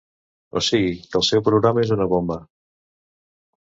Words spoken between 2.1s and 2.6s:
bomba.